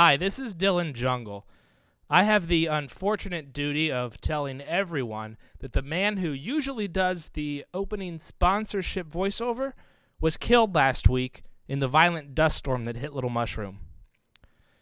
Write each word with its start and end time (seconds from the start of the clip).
Hi, 0.00 0.16
this 0.16 0.38
is 0.38 0.54
Dylan 0.54 0.92
Jungle. 0.92 1.44
I 2.08 2.22
have 2.22 2.46
the 2.46 2.66
unfortunate 2.66 3.52
duty 3.52 3.90
of 3.90 4.20
telling 4.20 4.60
everyone 4.60 5.36
that 5.58 5.72
the 5.72 5.82
man 5.82 6.18
who 6.18 6.30
usually 6.30 6.86
does 6.86 7.30
the 7.30 7.64
opening 7.74 8.20
sponsorship 8.20 9.10
voiceover 9.10 9.72
was 10.20 10.36
killed 10.36 10.72
last 10.72 11.08
week 11.08 11.42
in 11.66 11.80
the 11.80 11.88
violent 11.88 12.36
dust 12.36 12.58
storm 12.58 12.84
that 12.84 12.96
hit 12.96 13.12
Little 13.12 13.28
Mushroom. 13.28 13.80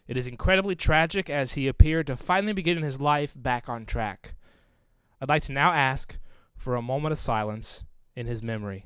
It 0.07 0.17
is 0.17 0.27
incredibly 0.27 0.75
tragic 0.75 1.31
as 1.31 1.53
he 1.53 1.67
appeared 1.67 2.05
to 2.05 2.15
finally 2.15 2.53
be 2.53 2.61
getting 2.61 2.83
his 2.83 3.01
life 3.01 3.33
back 3.35 3.67
on 3.67 3.87
track. 3.87 4.35
I'd 5.19 5.29
like 5.29 5.45
to 5.45 5.51
now 5.51 5.71
ask 5.71 6.19
for 6.55 6.75
a 6.75 6.81
moment 6.83 7.13
of 7.13 7.17
silence 7.17 7.83
in 8.15 8.27
his 8.27 8.43
memory. 8.43 8.85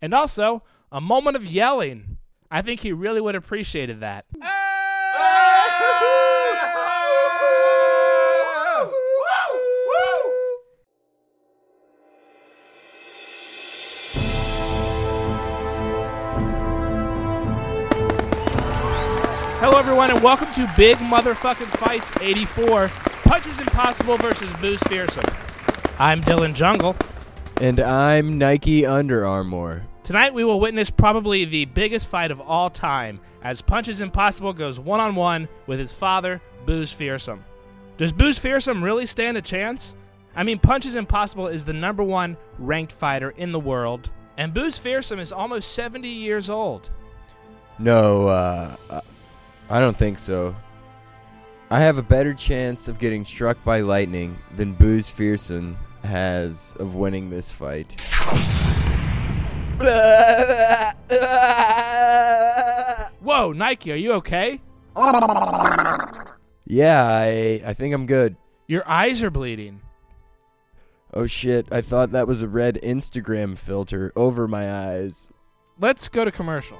And 0.00 0.14
also, 0.14 0.62
a 0.90 1.02
moment 1.02 1.36
of 1.36 1.44
yelling. 1.44 2.16
I 2.54 2.60
think 2.60 2.80
he 2.80 2.92
really 2.92 3.18
would 3.18 3.34
have 3.34 3.44
appreciated 3.44 4.00
that. 4.00 4.26
Hello, 19.62 19.78
everyone, 19.78 20.10
and 20.10 20.22
welcome 20.22 20.52
to 20.52 20.70
Big 20.76 20.98
Motherfucking 20.98 21.74
Fights 21.78 22.10
84 22.20 22.88
Punches 23.24 23.60
Impossible 23.60 24.18
versus 24.18 24.52
Booze 24.60 24.82
Fearsome. 24.82 25.24
I'm 25.98 26.20
Dylan 26.22 26.52
Jungle. 26.52 26.96
And 27.62 27.80
I'm 27.80 28.36
Nike 28.36 28.84
Under 28.84 29.24
Armour. 29.24 29.84
Tonight, 30.04 30.34
we 30.34 30.42
will 30.42 30.58
witness 30.58 30.90
probably 30.90 31.44
the 31.44 31.64
biggest 31.66 32.08
fight 32.08 32.32
of 32.32 32.40
all 32.40 32.70
time 32.70 33.20
as 33.42 33.62
Punches 33.62 34.00
Impossible 34.00 34.52
goes 34.52 34.80
one 34.80 34.98
on 34.98 35.14
one 35.14 35.48
with 35.68 35.78
his 35.78 35.92
father, 35.92 36.42
Booze 36.66 36.92
Fearsome. 36.92 37.44
Does 37.98 38.12
Booze 38.12 38.36
Fearsome 38.36 38.82
really 38.82 39.06
stand 39.06 39.36
a 39.36 39.42
chance? 39.42 39.94
I 40.34 40.42
mean, 40.42 40.58
Punches 40.58 40.96
Impossible 40.96 41.46
is 41.46 41.64
the 41.64 41.72
number 41.72 42.02
one 42.02 42.36
ranked 42.58 42.92
fighter 42.92 43.30
in 43.30 43.52
the 43.52 43.60
world, 43.60 44.10
and 44.36 44.52
Booze 44.52 44.76
Fearsome 44.76 45.20
is 45.20 45.30
almost 45.30 45.72
70 45.72 46.08
years 46.08 46.50
old. 46.50 46.90
No, 47.78 48.26
uh, 48.26 48.76
I 49.70 49.78
don't 49.78 49.96
think 49.96 50.18
so. 50.18 50.56
I 51.70 51.80
have 51.80 51.96
a 51.96 52.02
better 52.02 52.34
chance 52.34 52.88
of 52.88 52.98
getting 52.98 53.24
struck 53.24 53.62
by 53.62 53.80
lightning 53.80 54.36
than 54.56 54.74
Booze 54.74 55.10
Fearsome 55.10 55.76
has 56.02 56.74
of 56.80 56.96
winning 56.96 57.30
this 57.30 57.52
fight. 57.52 58.00
Whoa, 63.20 63.52
Nike, 63.52 63.92
are 63.92 63.96
you 63.96 64.12
okay? 64.14 64.60
Yeah, 66.66 67.04
I 67.04 67.62
I 67.66 67.72
think 67.72 67.94
I'm 67.94 68.06
good. 68.06 68.36
Your 68.68 68.88
eyes 68.88 69.22
are 69.22 69.30
bleeding. 69.30 69.80
Oh 71.12 71.26
shit, 71.26 71.66
I 71.70 71.80
thought 71.80 72.12
that 72.12 72.26
was 72.28 72.42
a 72.42 72.48
red 72.48 72.78
Instagram 72.82 73.58
filter 73.58 74.12
over 74.14 74.46
my 74.46 74.70
eyes. 74.72 75.28
Let's 75.80 76.08
go 76.08 76.24
to 76.24 76.30
commercial. 76.30 76.78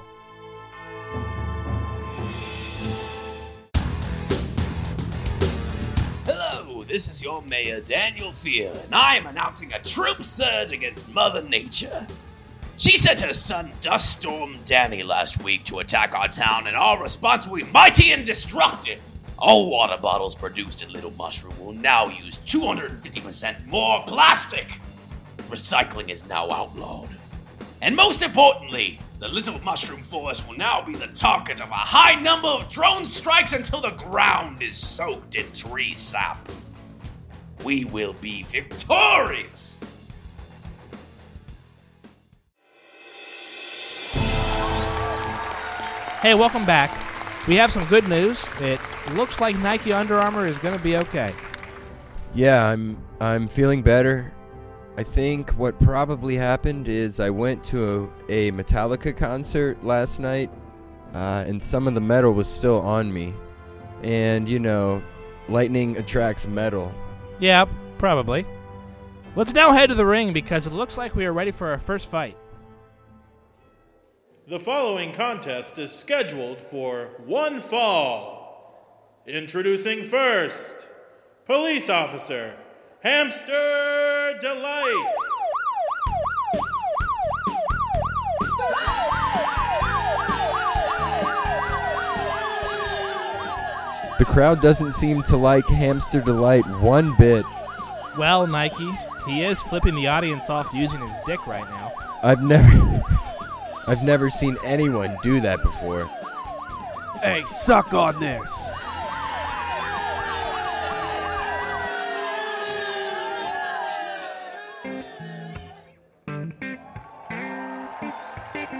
Hello, 6.25 6.83
this 6.83 7.09
is 7.09 7.21
your 7.21 7.41
mayor, 7.43 7.81
Daniel 7.81 8.31
Fear, 8.31 8.71
and 8.85 8.95
I 8.95 9.17
am 9.17 9.27
announcing 9.27 9.73
a 9.73 9.79
troop 9.79 10.23
surge 10.23 10.71
against 10.71 11.13
Mother 11.13 11.41
Nature. 11.43 12.07
She 12.75 12.97
sent 12.97 13.19
her 13.19 13.33
son 13.33 13.71
Duststorm 13.81 14.57
Danny 14.65 15.03
last 15.03 15.43
week 15.43 15.63
to 15.65 15.79
attack 15.79 16.15
our 16.15 16.27
town, 16.27 16.65
and 16.65 16.75
our 16.75 17.01
response 17.01 17.47
will 17.47 17.57
be 17.57 17.71
mighty 17.71 18.11
and 18.11 18.25
destructive. 18.25 18.99
All 19.37 19.69
water 19.69 19.97
bottles 20.01 20.35
produced 20.35 20.81
in 20.81 20.91
Little 20.91 21.11
Mushroom 21.11 21.53
will 21.63 21.73
now 21.73 22.07
use 22.07 22.39
250% 22.39 23.67
more 23.67 24.03
plastic. 24.07 24.79
Recycling 25.49 26.09
is 26.09 26.25
now 26.27 26.49
outlawed. 26.49 27.09
And 27.81 27.95
most 27.95 28.23
importantly, 28.23 28.99
the 29.19 29.27
Little 29.27 29.59
Mushroom 29.59 30.01
Forest 30.01 30.47
will 30.47 30.57
now 30.57 30.81
be 30.81 30.95
the 30.95 31.07
target 31.07 31.61
of 31.61 31.69
a 31.69 31.73
high 31.73 32.19
number 32.21 32.47
of 32.47 32.69
drone 32.69 33.05
strikes 33.05 33.53
until 33.53 33.81
the 33.81 33.91
ground 33.91 34.63
is 34.63 34.77
soaked 34.77 35.35
in 35.35 35.45
tree 35.51 35.93
sap. 35.93 36.49
We 37.63 37.85
will 37.85 38.13
be 38.13 38.43
victorious! 38.43 39.79
Hey, 46.23 46.35
welcome 46.35 46.65
back. 46.65 47.05
We 47.49 47.57
have 47.57 47.69
some 47.69 47.83
good 47.87 48.07
news. 48.07 48.45
It 48.61 48.79
looks 49.11 49.41
like 49.41 49.57
Nike 49.57 49.91
Under 49.91 50.17
Armour 50.17 50.45
is 50.45 50.57
going 50.57 50.73
to 50.73 50.81
be 50.81 50.95
okay. 50.95 51.33
Yeah, 52.33 52.65
I'm 52.65 52.97
I'm 53.19 53.49
feeling 53.49 53.81
better. 53.81 54.33
I 54.95 55.03
think 55.03 55.51
what 55.57 55.77
probably 55.81 56.37
happened 56.37 56.87
is 56.87 57.19
I 57.19 57.29
went 57.29 57.61
to 57.65 58.09
a, 58.29 58.47
a 58.47 58.51
Metallica 58.53 59.13
concert 59.17 59.83
last 59.83 60.21
night, 60.21 60.49
uh, 61.13 61.43
and 61.45 61.61
some 61.61 61.89
of 61.89 61.93
the 61.93 61.99
metal 61.99 62.31
was 62.31 62.47
still 62.47 62.79
on 62.79 63.11
me. 63.11 63.33
And 64.01 64.47
you 64.47 64.59
know, 64.59 65.03
lightning 65.49 65.97
attracts 65.97 66.47
metal. 66.47 66.95
Yeah, 67.41 67.65
probably. 67.97 68.45
Let's 69.35 69.53
now 69.53 69.73
head 69.73 69.89
to 69.89 69.95
the 69.95 70.05
ring 70.05 70.31
because 70.31 70.67
it 70.67 70.71
looks 70.71 70.97
like 70.97 71.17
we 71.17 71.25
are 71.25 71.33
ready 71.33 71.51
for 71.51 71.67
our 71.67 71.79
first 71.79 72.09
fight. 72.09 72.37
The 74.45 74.59
following 74.59 75.13
contest 75.13 75.77
is 75.77 75.93
scheduled 75.93 76.59
for 76.59 77.11
one 77.25 77.61
fall. 77.61 79.21
Introducing 79.25 80.03
first, 80.03 80.89
Police 81.45 81.89
Officer 81.89 82.53
Hamster 83.01 84.37
Delight. 84.41 85.15
The 94.19 94.25
crowd 94.25 94.61
doesn't 94.61 94.91
seem 94.91 95.23
to 95.23 95.37
like 95.37 95.65
Hamster 95.67 96.19
Delight 96.19 96.67
one 96.81 97.15
bit. 97.17 97.45
Well, 98.17 98.45
Nike, 98.45 98.91
he 99.25 99.45
is 99.45 99.61
flipping 99.61 99.95
the 99.95 100.07
audience 100.07 100.49
off 100.49 100.67
using 100.73 100.99
his 100.99 101.17
dick 101.25 101.47
right 101.47 101.63
now. 101.69 101.93
I've 102.21 102.43
never 102.43 103.03
I've 103.85 104.03
never 104.03 104.29
seen 104.29 104.57
anyone 104.63 105.17
do 105.21 105.41
that 105.41 105.61
before. 105.61 106.05
Hey, 107.21 107.43
suck 107.47 107.93
on 107.93 108.19
this. 108.19 108.71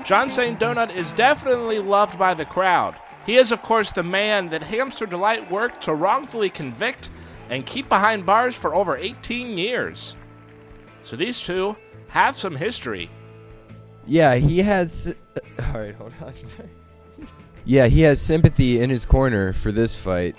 John 0.06 0.30
St. 0.30 0.60
Donut 0.60 0.94
is 0.94 1.14
definitely 1.14 1.80
loved 1.80 2.20
by 2.20 2.34
the 2.34 2.46
crowd. 2.46 2.96
He 3.26 3.38
is, 3.38 3.54
of 3.54 3.62
course, 3.62 3.92
the 3.92 4.04
man 4.04 4.50
that 4.50 4.64
Hamster 4.64 5.06
Delight 5.06 5.50
worked 5.50 5.84
to 5.84 5.94
wrongfully 5.94 6.50
convict 6.50 7.10
and 7.50 7.66
keep 7.66 7.88
behind 7.88 8.26
bars 8.26 8.56
for 8.56 8.76
over 8.76 8.98
18 8.98 9.58
years. 9.58 10.18
So 11.04 11.16
these 11.16 11.40
two 11.40 11.78
have 12.10 12.38
some 12.38 12.56
history. 12.56 13.10
Yeah, 14.06 14.36
he 14.36 14.60
has. 14.60 15.16
All 15.60 15.80
right, 15.80 15.96
hold 15.96 16.14
on. 16.22 16.34
yeah, 17.66 17.88
he 17.88 18.02
has 18.02 18.22
sympathy 18.22 18.80
in 18.80 18.90
his 18.90 19.06
corner 19.06 19.54
for 19.54 19.72
this 19.72 19.96
fight. 19.96 20.36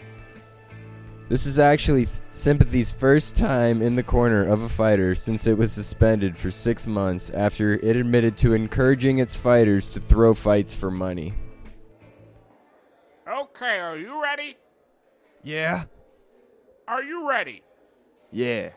This 1.29 1.47
is 1.47 1.59
actually 1.59 2.05
th- 2.05 2.19
Sympathy's 2.31 2.93
first 2.93 3.35
time 3.35 3.81
in 3.81 3.97
the 3.97 4.03
corner 4.03 4.47
of 4.47 4.61
a 4.61 4.69
fighter 4.69 5.15
since 5.15 5.47
it 5.47 5.57
was 5.57 5.73
suspended 5.73 6.37
for 6.37 6.51
six 6.51 6.87
months 6.87 7.31
after 7.31 7.75
it 7.75 7.97
admitted 7.97 8.37
to 8.39 8.53
encouraging 8.53 9.19
its 9.19 9.35
fighters 9.35 9.89
to 9.91 10.01
throw 10.01 10.35
fights 10.35 10.75
for 10.75 10.91
money. 10.91 11.33
Okay, 13.27 13.79
are 13.79 13.97
you 13.97 14.23
ready? 14.23 14.59
Yeah? 15.43 15.85
Are 16.87 17.03
you 17.03 17.27
ready? 17.27 17.63
Yeah. 18.31 18.71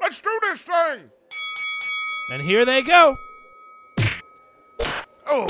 Let's 0.00 0.20
do 0.20 0.40
this 0.42 0.62
thing! 0.62 1.10
And 2.32 2.42
here 2.42 2.64
they 2.64 2.82
go. 2.82 3.16
Oh. 5.32 5.46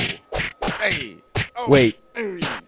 Hey. 0.79 1.17
Oh. 1.56 1.71
Wait, 1.71 1.99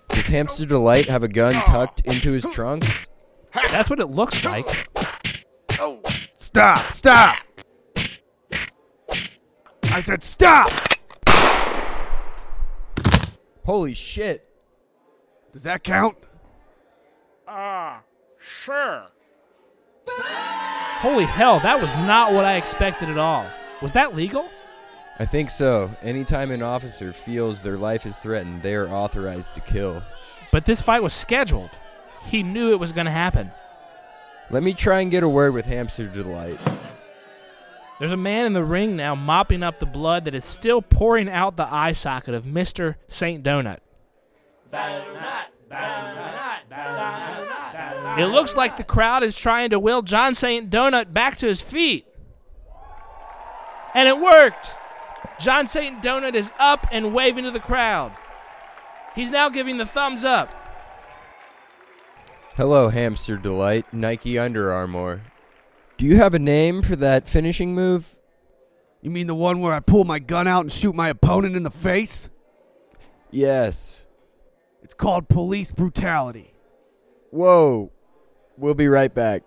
does 0.09 0.27
Hamster 0.29 0.65
Delight 0.65 1.07
have 1.11 1.23
a 1.23 1.29
gun 1.29 1.53
tucked 1.53 2.01
into 2.07 2.33
his 2.33 2.47
trunk? 2.53 2.85
That's 3.71 3.91
what 3.91 4.01
it 4.01 4.11
looks 4.11 4.43
like. 4.47 4.89
Oh. 5.79 6.01
Stop. 6.39 6.91
Stop. 6.91 7.39
I 9.85 10.01
said 10.01 10.23
stop. 10.23 10.71
Holy 13.67 13.93
shit! 13.93 14.49
Does 15.53 15.65
that 15.65 15.85
count? 15.85 16.17
Ah, 17.47 17.99
uh, 17.99 18.01
sure. 18.39 19.09
Holy 20.09 21.25
hell, 21.25 21.61
that 21.61 21.79
was 21.79 21.95
not 21.97 22.33
what 22.33 22.47
I 22.47 22.57
expected 22.57 23.11
at 23.11 23.19
all. 23.19 23.47
Was 23.83 23.93
that 23.93 24.17
legal? 24.17 24.49
I 25.23 25.25
think 25.25 25.51
so. 25.51 25.89
Anytime 26.03 26.51
an 26.51 26.63
officer 26.63 27.13
feels 27.13 27.63
their 27.63 27.77
life 27.77 28.07
is 28.07 28.19
threatened, 28.19 28.61
they 28.61 28.75
are 28.75 28.89
authorized 28.89 29.55
to 29.55 29.61
kill. 29.61 30.03
But 30.51 30.65
this 30.65 30.83
fight 30.83 31.01
was 31.01 31.13
scheduled. 31.13 31.71
He 32.25 32.43
knew 32.43 32.73
it 32.73 32.81
was 32.81 32.91
going 32.91 33.05
to 33.05 33.13
happen. 33.13 33.53
Let 34.51 34.65
me 34.65 34.75
try 34.75 35.01
and 35.01 35.13
get 35.13 35.23
a 35.23 35.29
word 35.29 35.55
with 35.55 35.65
Hamster 35.65 36.09
Delight. 36.09 36.59
There's 38.01 38.11
a 38.11 38.17
man 38.17 38.47
in 38.47 38.53
the 38.53 38.65
ring 38.65 38.97
now 38.97 39.15
mopping 39.15 39.63
up 39.63 39.79
the 39.79 39.87
blood 39.87 40.25
that 40.25 40.35
is 40.35 40.45
still 40.45 40.83
pouring 40.83 41.29
out 41.29 41.57
the 41.57 41.73
eye 41.73 41.93
socket 41.93 42.35
of 42.35 42.43
Mr. 42.43 42.97
Saint 43.07 43.45
Donut. 43.45 43.79
It 48.19 48.27
looks 48.27 48.57
like 48.57 48.77
the 48.77 48.83
crowd 48.83 49.23
is 49.23 49.37
trying 49.37 49.71
to 49.71 49.79
will 49.79 50.03
John 50.03 50.35
Saint 50.35 50.69
Donut 50.69 51.13
back 51.13 51.37
to 51.37 51.47
his 51.47 51.61
feet. 51.61 52.09
And 53.95 54.09
it 54.09 54.19
worked. 54.19 54.79
John 55.41 55.67
Saint 55.67 56.03
Donut 56.03 56.35
is 56.35 56.53
up 56.59 56.87
and 56.93 57.15
waving 57.15 57.45
to 57.45 57.51
the 57.51 57.61
crowd. 57.61 58.13
He's 59.15 59.31
now 59.31 59.49
giving 59.49 59.77
the 59.77 59.87
thumbs 59.87 60.25
up. 60.25 60.53
Hello, 62.57 62.89
Hamster 62.89 63.37
Delight, 63.37 63.93
Nike 63.93 64.39
Under 64.39 64.73
Armour. 64.73 65.23
Do 65.97 66.07
you 66.07 66.17
have 66.17 66.35
a 66.35 66.39
name 66.39 66.83
for 66.83 66.97
that 66.97 67.29
finishing 67.29 67.75
move? 67.75 68.19
You 69.01 69.11
mean 69.11 69.27
the 69.27 69.35
one 69.35 69.61
where 69.61 69.73
I 69.73 69.81
pull 69.81 70.05
my 70.05 70.19
gun 70.19 70.47
out 70.47 70.61
and 70.63 70.73
shoot 70.73 70.95
my 70.95 71.09
opponent 71.09 71.57
in 71.57 71.63
the 71.63 71.71
face? 71.71 72.31
Yes. 73.31 74.07
It's 74.83 74.95
called 74.95 75.29
police 75.29 75.73
brutality. 75.73 76.55
Whoa. 77.31 77.91
We'll 78.57 78.75
be 78.75 78.89
right 78.89 79.13
back. 79.13 79.43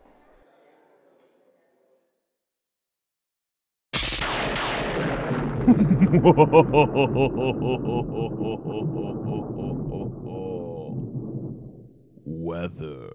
Weather. 12.26 13.12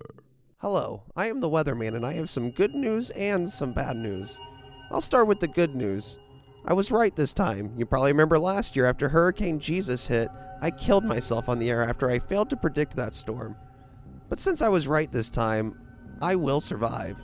Hello, 0.58 1.04
I 1.16 1.28
am 1.28 1.40
the 1.40 1.48
weatherman 1.48 1.96
and 1.96 2.04
I 2.04 2.12
have 2.14 2.28
some 2.28 2.50
good 2.50 2.74
news 2.74 3.08
and 3.10 3.48
some 3.48 3.72
bad 3.72 3.96
news. 3.96 4.38
I'll 4.90 5.00
start 5.00 5.28
with 5.28 5.40
the 5.40 5.48
good 5.48 5.74
news. 5.74 6.18
I 6.66 6.74
was 6.74 6.90
right 6.90 7.16
this 7.16 7.32
time. 7.32 7.72
You 7.78 7.86
probably 7.86 8.12
remember 8.12 8.38
last 8.38 8.76
year 8.76 8.84
after 8.84 9.08
Hurricane 9.08 9.60
Jesus 9.60 10.06
hit, 10.06 10.28
I 10.60 10.70
killed 10.70 11.04
myself 11.04 11.48
on 11.48 11.58
the 11.58 11.70
air 11.70 11.82
after 11.82 12.10
I 12.10 12.18
failed 12.18 12.50
to 12.50 12.56
predict 12.56 12.96
that 12.96 13.14
storm. 13.14 13.56
But 14.28 14.38
since 14.38 14.60
I 14.60 14.68
was 14.68 14.86
right 14.86 15.10
this 15.10 15.30
time, 15.30 15.80
I 16.20 16.34
will 16.34 16.60
survive. 16.60 17.16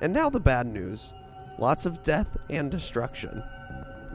And 0.00 0.14
now 0.14 0.30
the 0.30 0.40
bad 0.40 0.66
news 0.66 1.12
lots 1.58 1.84
of 1.84 2.02
death 2.02 2.38
and 2.48 2.70
destruction. 2.70 3.42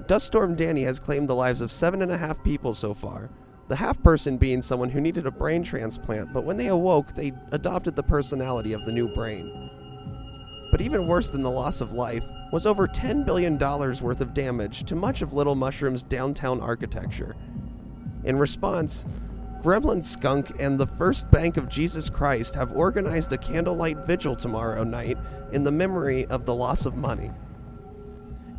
Dust 0.09 0.25
Storm 0.25 0.55
Danny 0.55 0.81
has 0.85 0.99
claimed 0.99 1.29
the 1.29 1.35
lives 1.35 1.61
of 1.61 1.71
seven 1.71 2.01
and 2.01 2.11
a 2.11 2.17
half 2.17 2.43
people 2.43 2.73
so 2.73 2.95
far, 2.95 3.29
the 3.67 3.75
half 3.75 4.01
person 4.01 4.37
being 4.37 4.59
someone 4.59 4.89
who 4.89 4.99
needed 4.99 5.27
a 5.27 5.31
brain 5.31 5.61
transplant, 5.61 6.33
but 6.33 6.43
when 6.43 6.57
they 6.57 6.65
awoke, 6.65 7.13
they 7.13 7.31
adopted 7.51 7.95
the 7.95 8.01
personality 8.01 8.73
of 8.73 8.83
the 8.87 8.91
new 8.91 9.07
brain. 9.07 9.69
But 10.71 10.81
even 10.81 11.05
worse 11.05 11.29
than 11.29 11.43
the 11.43 11.51
loss 11.51 11.79
of 11.79 11.93
life 11.93 12.25
was 12.51 12.65
over 12.65 12.87
$10 12.87 13.23
billion 13.23 13.59
worth 13.59 14.21
of 14.21 14.33
damage 14.33 14.83
to 14.85 14.95
much 14.95 15.21
of 15.21 15.33
Little 15.33 15.53
Mushroom's 15.53 16.01
downtown 16.01 16.59
architecture. 16.59 17.35
In 18.23 18.39
response, 18.39 19.05
Gremlin 19.61 20.03
Skunk 20.03 20.59
and 20.59 20.79
the 20.79 20.87
First 20.87 21.29
Bank 21.29 21.55
of 21.55 21.69
Jesus 21.69 22.09
Christ 22.09 22.55
have 22.55 22.75
organized 22.75 23.31
a 23.31 23.37
candlelight 23.37 24.07
vigil 24.07 24.35
tomorrow 24.35 24.83
night 24.83 25.19
in 25.51 25.63
the 25.63 25.71
memory 25.71 26.25
of 26.25 26.47
the 26.47 26.55
loss 26.55 26.87
of 26.87 26.95
money. 26.95 27.29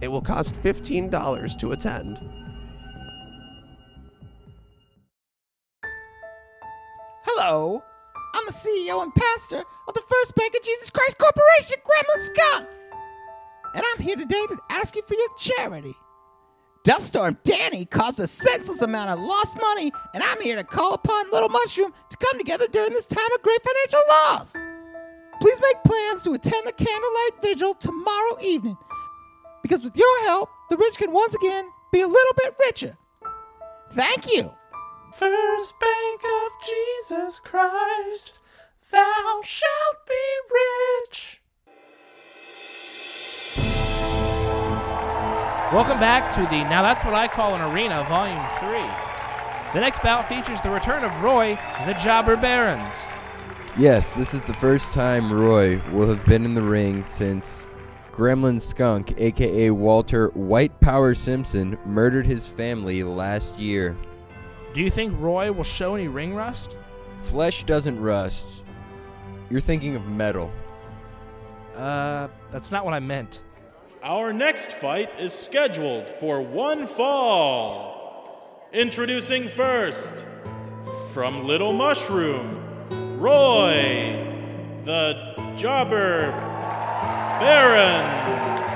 It 0.00 0.08
will 0.08 0.22
cost 0.22 0.54
$15 0.62 1.58
to 1.58 1.72
attend. 1.72 2.20
Hello, 7.22 7.82
I'm 8.34 8.46
the 8.46 8.52
CEO 8.52 9.02
and 9.02 9.14
pastor 9.14 9.62
of 9.88 9.94
the 9.94 10.02
First 10.08 10.34
Bank 10.36 10.54
of 10.56 10.62
Jesus 10.62 10.90
Christ 10.90 11.18
Corporation, 11.18 11.76
Gremlin 11.84 12.22
Skunk. 12.22 12.68
And 13.74 13.84
I'm 13.92 14.02
here 14.02 14.16
today 14.16 14.46
to 14.48 14.58
ask 14.70 14.96
you 14.96 15.02
for 15.02 15.14
your 15.14 15.28
charity. 15.38 15.94
Dust 16.82 17.08
Storm 17.08 17.36
Danny 17.44 17.84
caused 17.84 18.20
a 18.20 18.26
senseless 18.26 18.80
amount 18.80 19.10
of 19.10 19.18
lost 19.18 19.58
money, 19.60 19.92
and 20.14 20.22
I'm 20.22 20.40
here 20.40 20.56
to 20.56 20.64
call 20.64 20.94
upon 20.94 21.30
Little 21.30 21.50
Mushroom 21.50 21.92
to 22.08 22.16
come 22.16 22.38
together 22.38 22.66
during 22.72 22.90
this 22.90 23.06
time 23.06 23.30
of 23.34 23.42
great 23.42 23.60
financial 23.62 24.00
loss. 24.08 24.56
Please 25.40 25.60
make 25.60 25.82
plans 25.84 26.22
to 26.22 26.32
attend 26.32 26.66
the 26.66 26.72
candlelight 26.72 27.42
vigil 27.42 27.74
tomorrow 27.74 28.36
evening, 28.42 28.76
because 29.70 29.84
with 29.84 29.96
your 29.96 30.24
help, 30.24 30.50
the 30.68 30.76
rich 30.76 30.98
can 30.98 31.12
once 31.12 31.32
again 31.32 31.70
be 31.92 32.00
a 32.00 32.06
little 32.08 32.32
bit 32.36 32.56
richer. 32.58 32.96
Thank 33.92 34.26
you. 34.34 34.50
First 35.14 35.74
Bank 35.78 36.22
of 36.24 36.50
Jesus 36.66 37.38
Christ, 37.38 38.40
thou 38.90 39.40
shalt 39.44 40.06
be 40.08 40.14
rich. 41.06 41.40
Welcome 45.72 46.00
back 46.00 46.32
to 46.32 46.40
the 46.40 46.64
Now 46.64 46.82
That's 46.82 47.04
What 47.04 47.14
I 47.14 47.28
Call 47.28 47.54
an 47.54 47.60
Arena, 47.72 48.04
Volume 48.08 48.44
3. 48.58 48.70
The 49.72 49.80
next 49.80 50.02
bout 50.02 50.26
features 50.28 50.60
the 50.62 50.70
return 50.70 51.04
of 51.04 51.22
Roy, 51.22 51.56
the 51.86 51.94
Jobber 51.94 52.34
Barons. 52.34 52.94
Yes, 53.78 54.14
this 54.14 54.34
is 54.34 54.42
the 54.42 54.54
first 54.54 54.92
time 54.92 55.32
Roy 55.32 55.80
will 55.92 56.08
have 56.08 56.26
been 56.26 56.44
in 56.44 56.54
the 56.54 56.62
ring 56.62 57.04
since 57.04 57.68
Gremlin 58.20 58.60
Skunk, 58.60 59.14
aka 59.16 59.70
Walter 59.70 60.28
White 60.34 60.78
Power 60.78 61.14
Simpson, 61.14 61.78
murdered 61.86 62.26
his 62.26 62.46
family 62.46 63.02
last 63.02 63.58
year. 63.58 63.96
Do 64.74 64.82
you 64.82 64.90
think 64.90 65.18
Roy 65.18 65.50
will 65.50 65.64
show 65.64 65.94
any 65.94 66.06
ring 66.06 66.34
rust? 66.34 66.76
Flesh 67.22 67.64
doesn't 67.64 67.98
rust. 67.98 68.62
You're 69.48 69.62
thinking 69.62 69.96
of 69.96 70.06
metal. 70.06 70.50
Uh, 71.74 72.28
that's 72.50 72.70
not 72.70 72.84
what 72.84 72.92
I 72.92 73.00
meant. 73.00 73.40
Our 74.02 74.34
next 74.34 74.72
fight 74.72 75.08
is 75.18 75.32
scheduled 75.32 76.06
for 76.06 76.42
one 76.42 76.86
fall. 76.86 78.68
Introducing 78.74 79.48
first, 79.48 80.26
from 81.14 81.46
Little 81.46 81.72
Mushroom, 81.72 83.18
Roy, 83.18 84.12
the 84.84 85.54
Jobber 85.56 86.49
Barons. 87.40 88.66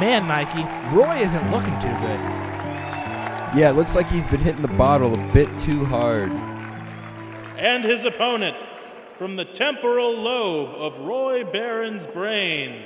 Man, 0.00 0.28
Nike, 0.28 0.64
Roy 0.94 1.20
isn't 1.20 1.50
looking 1.50 1.78
too 1.80 1.88
good. 1.88 2.20
Yeah, 3.56 3.70
it 3.70 3.76
looks 3.76 3.96
like 3.96 4.08
he's 4.08 4.26
been 4.26 4.40
hitting 4.40 4.62
the 4.62 4.68
bottle 4.68 5.14
a 5.14 5.32
bit 5.32 5.48
too 5.58 5.84
hard. 5.84 6.30
And 7.58 7.82
his 7.82 8.04
opponent, 8.04 8.56
from 9.16 9.36
the 9.36 9.44
temporal 9.44 10.14
lobe 10.14 10.74
of 10.76 10.98
Roy 10.98 11.42
Barron's 11.44 12.06
brain, 12.06 12.84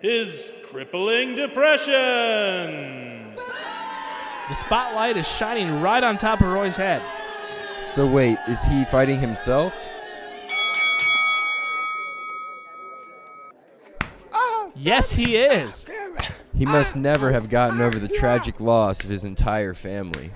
his 0.00 0.52
crippling 0.66 1.34
depression. 1.34 1.94
The 4.48 4.54
spotlight 4.54 5.16
is 5.16 5.26
shining 5.26 5.80
right 5.80 6.04
on 6.04 6.18
top 6.18 6.40
of 6.40 6.48
Roy's 6.48 6.76
head. 6.76 7.02
So 7.84 8.06
wait, 8.06 8.38
is 8.46 8.62
he 8.64 8.84
fighting 8.84 9.18
himself? 9.20 9.74
Yes, 14.78 15.10
he 15.10 15.36
is. 15.36 15.88
He 16.56 16.64
must 16.64 16.94
never 16.94 17.32
have 17.32 17.50
gotten 17.50 17.80
over 17.80 17.98
the 17.98 18.08
tragic 18.08 18.60
loss 18.60 19.02
of 19.02 19.10
his 19.10 19.24
entire 19.24 19.74
family. 19.74 20.30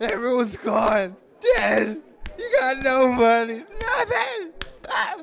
Everyone's 0.00 0.56
gone. 0.56 1.16
Dead. 1.56 2.00
You 2.38 2.50
got 2.60 2.82
no 2.82 3.12
money. 3.12 3.64
Nothing. 3.80 4.52
Ah. 4.88 5.16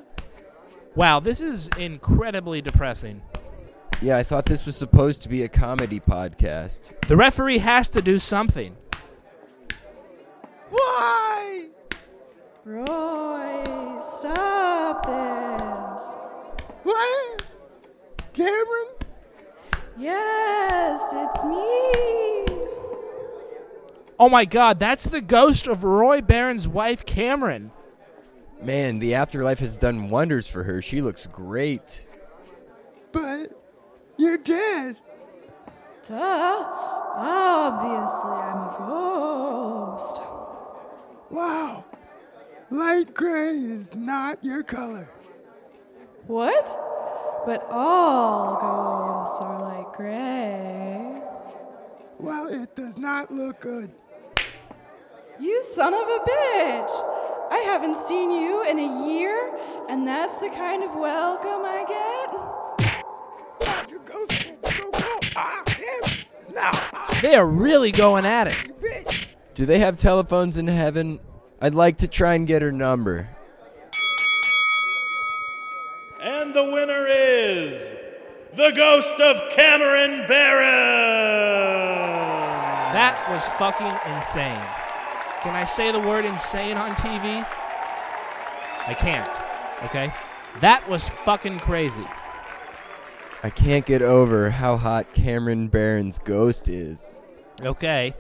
Wow, 0.96 1.20
this 1.20 1.42
is 1.42 1.70
incredibly 1.78 2.62
depressing. 2.62 3.22
Yeah, 4.02 4.18
I 4.18 4.24
thought 4.24 4.46
this 4.46 4.66
was 4.66 4.76
supposed 4.76 5.24
to 5.24 5.30
be 5.30 5.44
a 5.44 5.50
comedy 5.50 6.00
podcast. 6.00 6.92
The 7.08 7.16
referee 7.16 7.60
has 7.60 7.90
to 7.90 8.02
do 8.02 8.20
something. 8.20 8.76
Why? 10.70 11.66
Roy, 12.66 13.64
stop 14.02 15.06
this. 15.06 16.04
What? 16.84 17.35
Cameron? 18.36 18.88
Yes, 19.98 21.02
it's 21.14 21.44
me. 21.46 22.58
Oh 24.20 24.30
my 24.30 24.44
god, 24.46 24.78
that's 24.78 25.06
the 25.06 25.22
ghost 25.22 25.68
of 25.68 25.84
Roy 25.84 26.22
Barron's 26.22 26.68
wife, 26.68 27.06
Cameron. 27.06 27.72
Man, 28.62 29.00
the 29.00 29.16
afterlife 29.16 29.60
has 29.60 29.78
done 29.78 30.10
wonders 30.10 30.48
for 30.48 30.64
her. 30.64 30.82
She 30.82 31.02
looks 31.02 31.28
great. 31.28 32.06
But 33.12 33.52
you're 34.18 34.38
dead. 34.38 34.98
Duh. 36.08 36.66
Obviously, 37.18 38.32
I'm 38.32 38.58
a 38.58 38.76
ghost. 38.78 40.22
Wow. 41.30 41.86
Light 42.70 43.14
gray 43.14 43.52
is 43.52 43.96
not 43.96 44.44
your 44.44 44.64
color. 44.64 45.10
What? 46.28 46.95
But 47.46 47.68
all 47.70 48.58
ghosts 48.60 49.40
are 49.40 49.62
like 49.62 49.94
gray. 49.94 51.22
Well, 52.20 52.48
it 52.48 52.76
does 52.76 52.98
not 52.98 53.32
look 53.32 53.60
good. 53.60 53.92
You 55.40 55.62
son 55.62 55.94
of 55.94 56.08
a 56.08 56.20
bitch! 56.20 56.90
I 57.52 57.58
haven't 57.66 57.98
seen 57.98 58.32
you 58.32 58.64
in 58.68 58.80
a 58.80 59.08
year, 59.08 59.56
and 59.90 60.08
that's 60.08 60.38
the 60.38 60.50
kind 60.50 60.84
of 60.84 60.96
welcome 60.96 61.62
I 61.64 61.86
get? 61.88 62.34
You. 63.90 64.02
Ah. 65.36 65.64
No. 66.56 66.72
They 67.22 67.36
are 67.36 67.46
really 67.46 67.92
going 67.92 68.26
at 68.26 68.48
it. 68.48 69.28
Do 69.54 69.66
they 69.66 69.80
have 69.80 69.98
telephones 69.98 70.58
in 70.58 70.68
heaven? 70.68 71.20
I'd 71.62 71.76
like 71.76 71.98
to 71.98 72.08
try 72.08 72.34
and 72.34 72.48
get 72.48 72.62
her 72.62 72.72
number. 72.72 73.35
The 78.56 78.72
ghost 78.72 79.20
of 79.20 79.50
Cameron 79.50 80.26
Barron. 80.28 80.66
That 82.94 83.28
was 83.30 83.46
fucking 83.60 84.16
insane. 84.16 84.62
Can 85.42 85.54
I 85.54 85.66
say 85.66 85.92
the 85.92 86.00
word 86.00 86.24
insane 86.24 86.78
on 86.78 86.92
TV? 86.92 87.46
I 88.88 88.94
can't. 88.94 89.30
Okay? 89.84 90.14
That 90.62 90.88
was 90.88 91.10
fucking 91.10 91.60
crazy. 91.60 92.06
I 93.44 93.50
can't 93.50 93.86
get 93.86 94.02
over 94.02 94.52
how 94.52 94.78
hot 94.78 95.14
Cameron 95.14 95.68
Barron's 95.68 96.18
ghost 96.18 96.70
is. 96.70 97.18
Okay. 97.62 98.16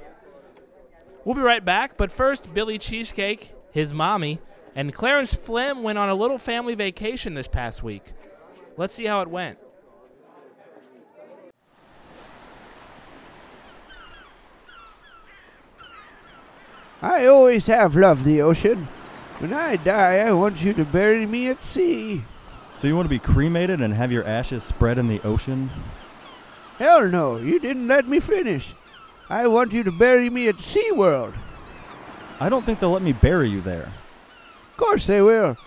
We'll 1.23 1.35
be 1.35 1.41
right 1.41 1.63
back, 1.63 1.95
but 1.95 2.11
first, 2.11 2.53
Billy 2.53 2.77
Cheesecake, 2.77 3.53
his 3.71 3.93
mommy, 3.93 4.39
and 4.75 4.93
Clarence 4.93 5.33
Flynn 5.33 5.81
went 5.81 5.97
on 5.97 6.09
a 6.09 6.13
little 6.13 6.37
family 6.37 6.75
vacation 6.75 7.35
this 7.35 7.47
past 7.47 7.81
week. 7.83 8.11
Let's 8.75 8.93
see 8.93 9.05
how 9.05 9.21
it 9.21 9.29
went. 9.29 9.59
I 17.01 17.25
always 17.25 17.67
have 17.67 17.95
loved 17.95 18.25
the 18.25 18.41
ocean. 18.41 18.87
When 19.39 19.53
I 19.53 19.75
die, 19.75 20.19
I 20.19 20.31
want 20.31 20.63
you 20.63 20.73
to 20.73 20.85
bury 20.85 21.25
me 21.25 21.49
at 21.49 21.63
sea. 21.63 22.23
So 22.75 22.87
you 22.87 22.95
want 22.95 23.05
to 23.05 23.09
be 23.09 23.19
cremated 23.19 23.81
and 23.81 23.93
have 23.93 24.11
your 24.11 24.25
ashes 24.25 24.63
spread 24.63 24.97
in 24.97 25.07
the 25.07 25.21
ocean? 25.21 25.69
Hell 26.77 27.07
no, 27.07 27.37
you 27.37 27.59
didn't 27.59 27.87
let 27.87 28.07
me 28.07 28.19
finish. 28.19 28.73
I 29.29 29.47
want 29.47 29.73
you 29.73 29.83
to 29.83 29.91
bury 29.91 30.29
me 30.29 30.47
at 30.47 30.57
SeaWorld. 30.57 31.33
I 32.39 32.49
don't 32.49 32.65
think 32.65 32.79
they'll 32.79 32.91
let 32.91 33.01
me 33.01 33.13
bury 33.13 33.49
you 33.49 33.61
there. 33.61 33.91
Of 34.71 34.77
course 34.77 35.07
they 35.07 35.21
will. 35.21 35.57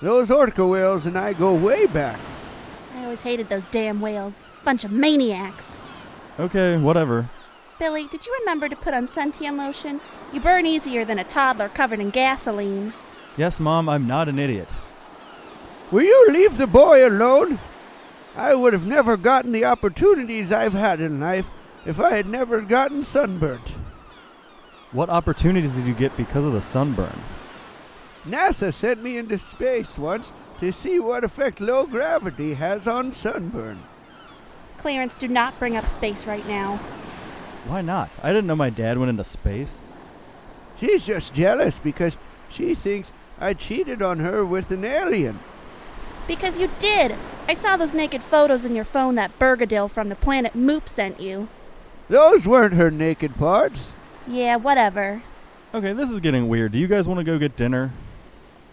Those 0.00 0.30
orca 0.30 0.66
whales 0.66 1.06
and 1.06 1.18
I 1.18 1.32
go 1.32 1.54
way 1.54 1.86
back. 1.86 2.18
I 2.94 3.04
always 3.04 3.22
hated 3.22 3.48
those 3.48 3.66
damn 3.66 4.00
whales. 4.00 4.42
Bunch 4.64 4.84
of 4.84 4.90
maniacs. 4.90 5.76
Okay, 6.40 6.76
whatever. 6.76 7.28
Billy, 7.78 8.06
did 8.06 8.24
you 8.24 8.36
remember 8.40 8.68
to 8.68 8.76
put 8.76 8.94
on 8.94 9.08
suntan 9.08 9.58
lotion? 9.58 10.00
You 10.32 10.40
burn 10.40 10.64
easier 10.64 11.04
than 11.04 11.18
a 11.18 11.24
toddler 11.24 11.68
covered 11.68 11.98
in 11.98 12.10
gasoline. 12.10 12.92
Yes, 13.36 13.58
Mom, 13.58 13.88
I'm 13.88 14.06
not 14.06 14.28
an 14.28 14.38
idiot. 14.38 14.68
Will 15.90 16.04
you 16.04 16.28
leave 16.30 16.56
the 16.56 16.68
boy 16.68 17.06
alone? 17.06 17.58
I 18.36 18.54
would 18.54 18.72
have 18.72 18.86
never 18.86 19.16
gotten 19.16 19.50
the 19.50 19.64
opportunities 19.64 20.52
I've 20.52 20.72
had 20.72 21.00
in 21.00 21.20
life 21.20 21.50
if 21.84 21.98
I 21.98 22.10
had 22.16 22.28
never 22.28 22.60
gotten 22.60 23.02
sunburnt. 23.02 23.74
What 24.92 25.10
opportunities 25.10 25.72
did 25.72 25.86
you 25.86 25.94
get 25.94 26.16
because 26.16 26.44
of 26.44 26.52
the 26.52 26.62
sunburn? 26.62 27.18
NASA 28.24 28.72
sent 28.72 29.02
me 29.02 29.18
into 29.18 29.36
space 29.36 29.98
once 29.98 30.32
to 30.60 30.72
see 30.72 31.00
what 31.00 31.24
effect 31.24 31.60
low 31.60 31.86
gravity 31.86 32.54
has 32.54 32.86
on 32.86 33.12
sunburn. 33.12 33.82
Clarence, 34.78 35.14
do 35.16 35.26
not 35.26 35.58
bring 35.58 35.76
up 35.76 35.86
space 35.86 36.26
right 36.26 36.46
now. 36.46 36.80
Why 37.66 37.80
not? 37.80 38.10
I 38.22 38.28
didn't 38.28 38.46
know 38.46 38.56
my 38.56 38.70
dad 38.70 38.98
went 38.98 39.10
into 39.10 39.24
space. 39.24 39.80
She's 40.78 41.06
just 41.06 41.34
jealous 41.34 41.78
because 41.78 42.16
she 42.50 42.74
thinks 42.74 43.12
I 43.40 43.54
cheated 43.54 44.02
on 44.02 44.18
her 44.20 44.44
with 44.44 44.70
an 44.70 44.84
alien. 44.84 45.40
Because 46.26 46.58
you 46.58 46.70
did. 46.78 47.14
I 47.48 47.54
saw 47.54 47.76
those 47.76 47.92
naked 47.92 48.22
photos 48.22 48.64
in 48.64 48.74
your 48.74 48.84
phone 48.84 49.14
that 49.16 49.38
Bergadil 49.38 49.90
from 49.90 50.08
the 50.08 50.14
planet 50.14 50.54
Moop 50.54 50.88
sent 50.88 51.20
you. 51.20 51.48
Those 52.08 52.46
weren't 52.46 52.74
her 52.74 52.90
naked 52.90 53.36
parts. 53.36 53.92
Yeah, 54.26 54.56
whatever. 54.56 55.22
Okay, 55.74 55.92
this 55.92 56.10
is 56.10 56.20
getting 56.20 56.48
weird. 56.48 56.72
Do 56.72 56.78
you 56.78 56.86
guys 56.86 57.08
want 57.08 57.18
to 57.18 57.24
go 57.24 57.38
get 57.38 57.56
dinner? 57.56 57.92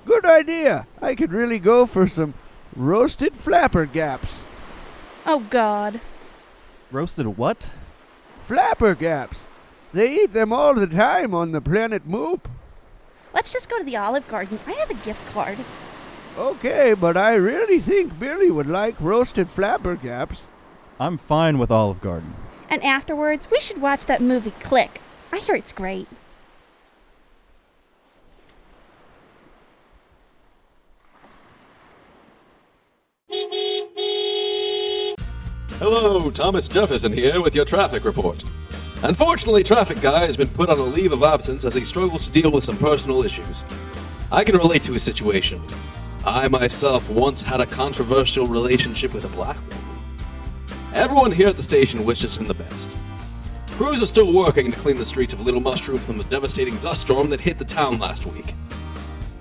Good 0.06 0.26
idea. 0.26 0.88
I 1.02 1.16
could 1.16 1.32
really 1.32 1.60
go 1.60 1.86
for 1.86 2.08
some 2.08 2.34
roasted 2.76 3.36
flapper 3.36 3.86
gaps. 3.86 4.44
Oh, 5.26 5.46
God. 5.50 6.00
Roasted 6.92 7.38
what? 7.38 7.70
Flapper 8.46 8.96
gaps. 8.96 9.48
They 9.94 10.24
eat 10.24 10.34
them 10.34 10.54
all 10.54 10.74
the 10.74 10.88
time 10.88 11.34
on 11.34 11.52
the 11.52 11.62
planet 11.62 12.08
Moop. 12.08 12.46
Let's 13.34 13.54
just 13.54 13.70
go 13.70 13.78
to 13.78 13.84
the 13.84 13.98
Olive 13.98 14.28
Garden. 14.28 14.60
I 14.68 14.74
have 14.74 14.90
a 14.90 15.06
gift 15.06 15.26
card. 15.34 15.58
Okay, 16.38 16.94
but 16.94 17.18
I 17.18 17.34
really 17.36 17.80
think 17.80 18.18
Billy 18.20 18.50
would 18.50 18.68
like 18.68 18.96
roasted 19.00 19.50
flapper 19.50 19.96
gaps. 19.96 20.48
I'm 21.00 21.18
fine 21.18 21.58
with 21.58 21.72
Olive 21.72 22.02
Garden. 22.02 22.34
And 22.70 22.84
afterwards, 22.84 23.50
we 23.52 23.60
should 23.60 23.82
watch 23.82 24.06
that 24.06 24.22
movie 24.22 24.54
Click. 24.60 25.02
I 25.32 25.40
hear 25.40 25.56
it's 25.56 25.74
great. 25.74 26.08
Hello, 35.82 36.30
Thomas 36.30 36.68
Jefferson 36.68 37.12
here 37.12 37.42
with 37.42 37.56
your 37.56 37.66
traffic 37.66 38.06
report. 38.06 38.44
Unfortunately, 39.02 39.64
Traffic 39.64 40.00
Guy 40.00 40.28
has 40.28 40.38
been 40.38 40.48
put 40.48 40.70
on 40.70 40.78
a 40.78 40.84
leave 40.84 41.12
of 41.12 41.24
absence 41.24 41.66
as 41.66 41.74
he 41.74 41.84
struggles 41.84 42.28
to 42.28 42.32
deal 42.32 42.52
with 42.52 42.64
some 42.64 42.78
personal 42.78 43.24
issues. 43.24 43.66
I 44.32 44.44
can 44.44 44.58
relate 44.58 44.84
to 44.84 44.94
his 44.94 45.02
situation. 45.02 45.60
I 46.24 46.48
myself 46.50 47.10
once 47.10 47.42
had 47.42 47.62
a 47.62 47.66
controversial 47.66 48.46
relationship 48.46 49.12
with 49.12 49.26
a 49.26 49.30
black 49.30 49.58
woman. 49.70 49.86
Everyone 50.94 51.32
here 51.32 51.48
at 51.48 51.58
the 51.58 51.64
station 51.64 52.06
wishes 52.06 52.38
him 52.38 52.46
the 52.46 52.54
best. 52.54 52.96
Crews 53.72 54.04
are 54.04 54.06
still 54.06 54.32
working 54.32 54.72
to 54.72 54.80
clean 54.82 55.00
the 55.00 55.06
streets 55.06 55.34
of 55.34 55.42
Little 55.42 55.62
Mushroom 55.62 55.98
from 55.98 56.20
the 56.20 56.26
devastating 56.26 56.78
dust 56.78 57.02
storm 57.02 57.32
that 57.32 57.42
hit 57.42 57.58
the 57.58 57.66
town 57.66 57.98
last 57.98 58.28
week. 58.28 58.54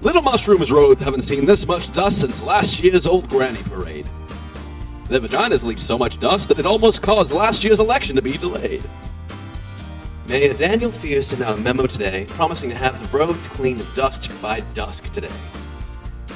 Little 0.00 0.22
Mushroom's 0.22 0.72
roads 0.72 1.02
haven't 1.02 1.20
seen 1.20 1.44
this 1.44 1.66
much 1.66 1.92
dust 1.92 2.22
since 2.22 2.42
last 2.42 2.82
year's 2.82 3.06
Old 3.06 3.28
Granny 3.28 3.62
Parade. 3.64 4.08
Their 5.10 5.20
vaginas 5.20 5.64
leaked 5.64 5.80
so 5.80 5.98
much 5.98 6.20
dust 6.20 6.46
that 6.48 6.60
it 6.60 6.66
almost 6.66 7.02
caused 7.02 7.32
last 7.32 7.64
year's 7.64 7.80
election 7.80 8.14
to 8.14 8.22
be 8.22 8.38
delayed. 8.38 8.80
Mayor 10.28 10.54
Daniel 10.54 10.92
Fierce 10.92 11.26
sent 11.26 11.42
out 11.42 11.58
a 11.58 11.60
memo 11.60 11.88
today 11.88 12.26
promising 12.28 12.70
to 12.70 12.76
have 12.76 12.96
the 13.02 13.18
roads 13.18 13.48
cleaned 13.48 13.80
of 13.80 13.92
dust 13.92 14.30
by 14.40 14.60
dusk 14.72 15.12
today. 15.12 15.28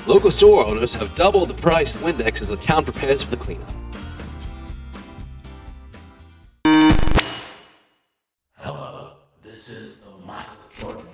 Local 0.09 0.33
store 0.33 0.67
owners 0.67 0.93
have 0.95 1.15
doubled 1.15 1.51
the 1.51 1.63
price 1.63 1.95
of 1.95 2.01
Windex 2.01 2.43
as 2.43 2.49
the 2.49 2.57
town 2.57 2.83
prepares 2.83 3.23
for 3.23 3.31
the 3.31 3.37
cleanup. 3.37 3.71
Hello, 8.57 9.13
this 9.45 9.69
is 9.69 10.01
the 10.01 10.11
Michael 10.27 10.57
Jordan 10.71 11.07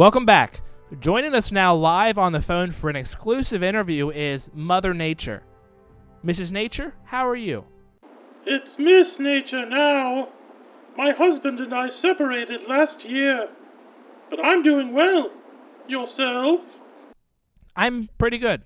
Welcome 0.00 0.24
back. 0.24 0.62
Joining 0.98 1.34
us 1.34 1.52
now 1.52 1.74
live 1.74 2.16
on 2.16 2.32
the 2.32 2.40
phone 2.40 2.70
for 2.70 2.88
an 2.88 2.96
exclusive 2.96 3.62
interview 3.62 4.08
is 4.08 4.50
Mother 4.54 4.94
Nature. 4.94 5.42
Mrs. 6.24 6.50
Nature, 6.50 6.94
how 7.04 7.28
are 7.28 7.36
you? 7.36 7.66
It's 8.46 8.78
Miss 8.78 9.08
Nature 9.18 9.68
now. 9.68 10.28
My 10.96 11.12
husband 11.18 11.60
and 11.60 11.74
I 11.74 11.88
separated 12.00 12.62
last 12.66 13.04
year. 13.06 13.48
But 14.30 14.40
I'm 14.40 14.62
doing 14.62 14.94
well. 14.94 15.28
Yourself? 15.86 16.60
I'm 17.76 18.08
pretty 18.16 18.38
good. 18.38 18.62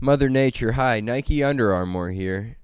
Mother 0.00 0.28
Nature, 0.28 0.72
hi. 0.72 0.98
Nike 0.98 1.44
Under 1.44 1.72
Armour 1.72 2.10
here. 2.10 2.58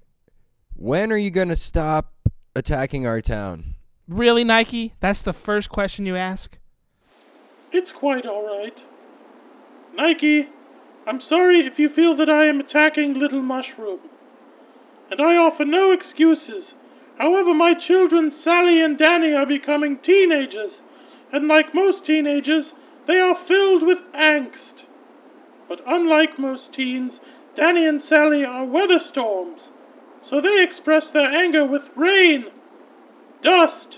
When 0.75 1.13
are 1.13 1.17
you 1.17 1.31
going 1.31 1.47
to 1.47 1.55
stop 1.55 2.11
attacking 2.53 3.07
our 3.07 3.21
town? 3.21 3.75
Really, 4.05 4.43
Nike? 4.43 4.95
That's 4.99 5.21
the 5.21 5.31
first 5.31 5.69
question 5.69 6.05
you 6.05 6.17
ask? 6.17 6.58
It's 7.71 7.91
quite 7.99 8.25
alright. 8.25 8.73
Nike, 9.95 10.47
I'm 11.07 11.21
sorry 11.29 11.61
if 11.61 11.77
you 11.77 11.89
feel 11.95 12.17
that 12.17 12.29
I 12.29 12.45
am 12.49 12.59
attacking 12.59 13.13
Little 13.19 13.41
Mushroom. 13.41 13.99
and 15.11 15.19
I 15.21 15.33
offer 15.41 15.65
no 15.65 15.91
excuses. 15.91 16.69
However, 17.17 17.53
my 17.53 17.73
children 17.87 18.31
Sally 18.43 18.81
and 18.81 18.97
Danny 18.97 19.33
are 19.33 19.45
becoming 19.45 19.99
teenagers, 20.05 20.71
and 21.33 21.47
like 21.47 21.73
most 21.73 22.05
teenagers, 22.05 22.65
they 23.07 23.17
are 23.17 23.35
filled 23.47 23.83
with 23.83 23.97
angst. 24.13 24.85
But 25.67 25.79
unlike 25.85 26.37
most 26.37 26.73
teens, 26.75 27.11
Danny 27.57 27.85
and 27.85 28.01
Sally 28.07 28.45
are 28.45 28.65
weather 28.65 29.01
storms, 29.11 29.59
so 30.29 30.41
they 30.41 30.63
express 30.63 31.03
their 31.13 31.27
anger 31.27 31.65
with 31.65 31.81
rain, 31.97 32.45
dust, 33.43 33.97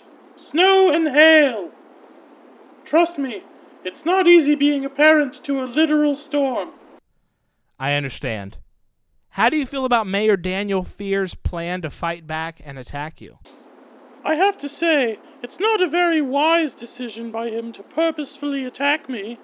snow, 0.51 0.91
and 0.93 1.07
hail. 1.11 1.69
Trust 2.89 3.19
me, 3.19 3.43
it's 3.83 4.05
not 4.05 4.27
easy 4.27 4.55
being 4.55 4.85
a 4.85 4.89
parent 4.89 5.35
to 5.47 5.59
a 5.59 5.71
literal 5.75 6.17
storm. 6.27 6.69
I 7.79 7.93
understand. 7.93 8.57
How 9.29 9.49
do 9.49 9.57
you 9.57 9.65
feel 9.65 9.85
about 9.85 10.07
Mayor 10.07 10.37
Daniel 10.37 10.83
Fear's 10.83 11.35
plan 11.35 11.81
to 11.81 11.89
fight 11.89 12.27
back 12.27 12.61
and 12.63 12.77
attack 12.77 13.21
you? 13.21 13.39
I 14.25 14.35
have 14.35 14.59
to 14.61 14.67
say, 14.79 15.17
it's 15.41 15.57
not 15.59 15.81
a 15.81 15.89
very 15.89 16.21
wise 16.21 16.69
decision 16.77 17.31
by 17.31 17.47
him 17.47 17.73
to 17.73 17.83
purposefully 17.95 18.65
attack 18.65 19.09
me. 19.09 19.39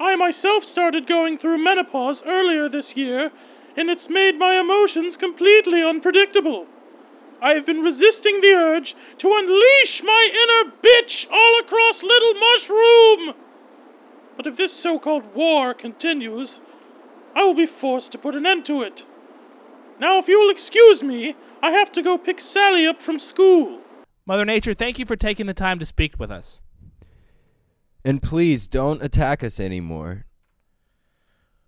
I 0.00 0.16
myself 0.16 0.64
started 0.72 1.06
going 1.06 1.36
through 1.36 1.62
menopause 1.62 2.16
earlier 2.24 2.70
this 2.70 2.88
year, 2.94 3.28
and 3.76 3.90
it's 3.90 4.08
made 4.08 4.38
my 4.38 4.56
emotions 4.56 5.20
completely 5.20 5.84
unpredictable. 5.84 6.64
I 7.42 7.52
have 7.52 7.66
been 7.66 7.84
resisting 7.84 8.40
the 8.40 8.54
urge 8.56 8.88
to 9.20 9.26
unleash 9.28 9.94
my 10.04 10.22
inner 10.32 10.72
bitch 10.80 11.14
all 11.28 11.52
across 11.60 11.96
Little 12.00 12.36
Mushroom! 12.40 13.49
But 14.42 14.52
if 14.52 14.56
this 14.56 14.70
so 14.82 14.98
called 14.98 15.24
war 15.34 15.74
continues, 15.74 16.48
I 17.36 17.44
will 17.44 17.54
be 17.54 17.66
forced 17.78 18.10
to 18.12 18.18
put 18.18 18.34
an 18.34 18.46
end 18.46 18.64
to 18.68 18.80
it. 18.80 18.94
Now, 20.00 20.18
if 20.18 20.28
you 20.28 20.38
will 20.38 20.50
excuse 20.50 21.02
me, 21.02 21.34
I 21.62 21.70
have 21.72 21.92
to 21.92 22.02
go 22.02 22.16
pick 22.16 22.36
Sally 22.54 22.86
up 22.88 22.96
from 23.04 23.18
school. 23.34 23.82
Mother 24.24 24.46
Nature, 24.46 24.72
thank 24.72 24.98
you 24.98 25.04
for 25.04 25.14
taking 25.14 25.44
the 25.44 25.52
time 25.52 25.78
to 25.78 25.84
speak 25.84 26.18
with 26.18 26.30
us. 26.30 26.58
And 28.02 28.22
please 28.22 28.66
don't 28.66 29.02
attack 29.02 29.44
us 29.44 29.60
anymore. 29.60 30.24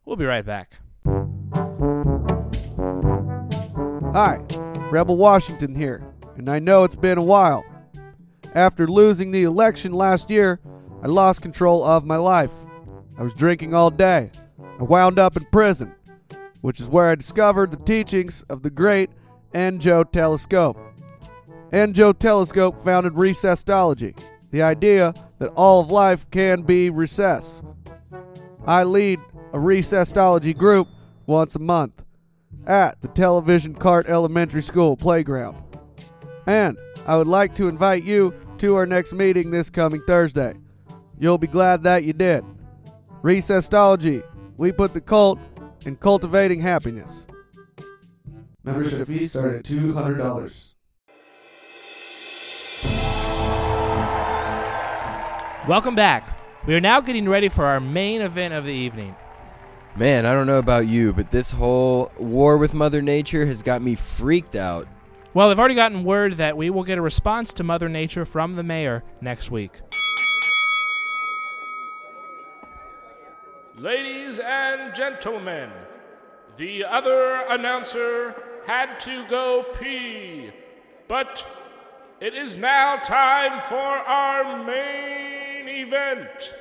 We'll 0.07 0.17
be 0.17 0.25
right 0.25 0.47
back. 0.47 0.79
Hi, 4.15 4.41
Rebel 4.91 5.19
Washington 5.19 5.75
here, 5.75 6.03
and 6.39 6.49
I 6.49 6.59
know 6.59 6.85
it's 6.85 6.97
been 6.97 7.19
a 7.19 7.25
while. 7.25 7.67
After 8.55 8.89
losing 8.89 9.31
the 9.31 9.43
election 9.43 9.93
last 9.93 10.31
year, 10.31 10.59
I 11.03 11.09
lost 11.09 11.43
control 11.43 11.85
of 11.85 12.07
my 12.07 12.17
life. 12.17 12.51
I 13.23 13.25
was 13.25 13.35
drinking 13.35 13.73
all 13.73 13.93
day. 13.93 14.33
I 14.81 14.83
wound 14.83 15.17
up 15.21 15.37
in 15.37 15.45
prison, 15.45 15.95
which 16.61 16.81
is 16.81 16.89
where 16.89 17.09
I 17.09 17.15
discovered 17.15 17.71
the 17.71 17.77
teachings 17.77 18.43
of 18.49 18.65
the 18.65 18.69
great 18.69 19.11
Enjo 19.55 20.11
Telescope. 20.11 20.77
Enjo 21.73 22.19
Telescope 22.19 22.83
founded 22.83 23.13
recessology, 23.13 24.19
the 24.51 24.63
idea 24.63 25.15
that 25.39 25.51
all 25.51 25.79
of 25.79 25.93
life 25.93 26.29
can 26.33 26.63
be 26.63 26.91
recess. 26.91 27.63
I 28.67 28.83
lead 28.83 29.21
a 29.53 29.59
recessology 29.59 30.59
group 30.59 30.89
once 31.27 31.55
a 31.55 31.61
month 31.61 32.05
at 32.67 33.01
the 33.03 33.09
Television 33.09 33.77
Cart 33.77 34.09
Elementary 34.09 34.65
School 34.65 34.97
playground. 34.97 35.63
And 36.49 36.77
I 37.07 37.19
would 37.19 37.29
like 37.29 37.55
to 37.55 37.69
invite 37.69 38.03
you 38.03 38.35
to 38.59 38.75
our 38.75 38.85
next 38.85 39.13
meeting 39.13 39.53
this 39.53 39.71
coming 39.71 40.03
Thursday. 40.09 40.55
You'll 41.21 41.39
be 41.39 41.47
glad 41.47 41.85
that 41.85 42.03
you 42.03 42.15
did. 42.15 42.45
Recessology, 43.23 44.25
we 44.57 44.73
put 44.73 44.95
the 44.95 45.01
cult 45.01 45.39
in 45.87 45.95
cultivating 45.95 46.61
happiness. 46.61 47.29
Membership 48.65 49.07
fees 49.07 49.31
start 49.31 49.55
at 49.55 49.65
$200. 49.65 50.71
Welcome 55.69 55.95
back. 55.95 56.37
We 56.67 56.75
are 56.75 56.81
now 56.81 57.01
getting 57.01 57.29
ready 57.29 57.49
for 57.49 57.65
our 57.65 57.79
main 57.79 58.23
event 58.23 58.55
of 58.55 58.65
the 58.65 58.73
evening. 58.73 59.15
Man, 59.95 60.27
I 60.27 60.33
don't 60.33 60.49
know 60.49 60.59
about 60.59 60.89
you, 60.89 61.13
but 61.13 61.31
this 61.31 61.53
whole 61.53 62.11
war 62.19 62.57
with 62.57 62.75
Mother 62.75 63.03
Nature 63.03 63.47
has 63.47 63.63
got 63.63 63.83
me 63.83 63.95
freaked 63.95 64.57
out. 64.57 64.89
Well, 65.33 65.51
I've 65.51 65.61
already 65.61 65.77
gotten 65.77 66.03
word 66.03 66.39
that 66.39 66.57
we 66.57 66.71
will 66.71 66.83
get 66.83 66.99
a 66.99 67.03
response 67.03 67.53
to 67.55 67.63
Mother 67.63 67.89
Nature 67.89 68.25
from 68.25 68.57
the 68.57 68.65
mayor 68.65 69.05
next 69.21 69.53
week. 69.53 69.81
Ladies 73.83 74.39
and 74.39 74.95
gentlemen, 74.95 75.69
the 76.57 76.85
other 76.85 77.43
announcer 77.51 78.33
had 78.65 79.01
to 79.01 79.27
go 79.27 79.67
pee, 79.81 80.53
but 81.09 81.45
it 82.21 82.33
is 82.33 82.57
now 82.57 82.95
time 82.95 83.61
for 83.63 83.75
our 83.75 84.65
main 84.65 85.69
event. 85.69 86.55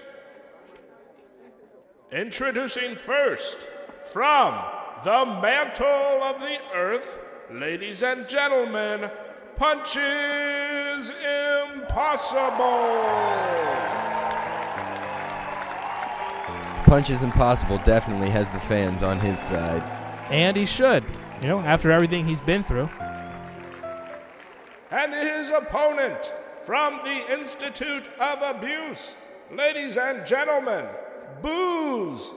Introducing 2.12 2.96
first, 2.96 3.70
from 4.12 4.60
the 5.04 5.24
mantle 5.44 6.24
of 6.24 6.42
the 6.42 6.58
earth, 6.74 7.20
ladies 7.52 8.02
and 8.02 8.28
gentlemen, 8.28 9.12
Punches 9.58 11.12
Impossible. 11.70 13.91
Punches 16.92 17.24
Impossible 17.24 17.78
definitely 17.86 18.30
has 18.32 18.52
the 18.52 18.60
fans 18.60 19.02
on 19.02 19.18
his 19.18 19.40
side. 19.40 19.82
And 20.30 20.58
he 20.58 20.66
should, 20.66 21.06
you 21.42 21.48
know, 21.48 21.62
after 21.62 21.90
everything 21.90 22.28
he's 22.28 22.42
been 22.42 22.66
through. 22.66 22.90
And 24.92 25.14
his 25.14 25.52
opponent, 25.52 26.34
from 26.66 27.00
the 27.06 27.40
Institute 27.40 28.10
of 28.20 28.42
Abuse, 28.42 29.16
ladies 29.54 29.96
and 29.96 30.26
gentlemen, 30.26 30.86
Booze 31.42 32.34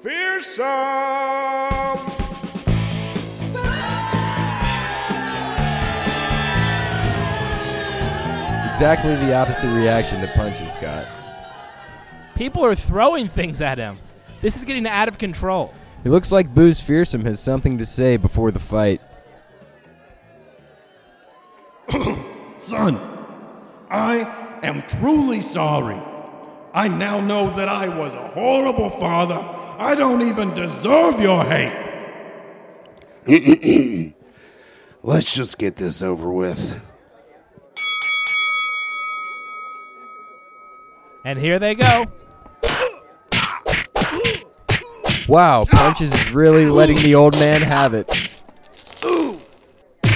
Fearsome. 0.00 0.64
Exactly 8.70 9.16
the 9.16 9.34
opposite 9.34 9.70
reaction 9.74 10.22
that 10.22 10.34
Punch 10.34 10.60
has 10.60 10.74
got. 10.76 11.27
People 12.38 12.64
are 12.64 12.76
throwing 12.76 13.26
things 13.26 13.60
at 13.60 13.78
him. 13.78 13.98
This 14.42 14.56
is 14.56 14.64
getting 14.64 14.86
out 14.86 15.08
of 15.08 15.18
control. 15.18 15.74
It 16.04 16.10
looks 16.10 16.30
like 16.30 16.54
Booze 16.54 16.80
Fearsome 16.80 17.24
has 17.24 17.40
something 17.40 17.78
to 17.78 17.84
say 17.84 18.16
before 18.16 18.52
the 18.52 18.60
fight. 18.60 19.00
Son, 22.58 22.96
I 23.90 24.60
am 24.62 24.82
truly 24.82 25.40
sorry. 25.40 26.00
I 26.72 26.86
now 26.86 27.18
know 27.18 27.50
that 27.56 27.68
I 27.68 27.88
was 27.88 28.14
a 28.14 28.28
horrible 28.28 28.90
father. 28.90 29.44
I 29.76 29.96
don't 29.96 30.22
even 30.22 30.54
deserve 30.54 31.20
your 31.20 31.42
hate. 31.42 31.74
Let's 35.02 35.34
just 35.34 35.58
get 35.58 35.74
this 35.74 36.02
over 36.02 36.32
with. 36.32 36.80
And 41.24 41.36
here 41.36 41.58
they 41.58 41.74
go. 41.74 42.06
Wow, 45.28 45.66
Punches 45.66 46.10
is 46.12 46.30
really 46.30 46.64
letting 46.64 46.96
the 47.02 47.14
old 47.14 47.38
man 47.38 47.60
have 47.60 47.92
it. 47.92 48.10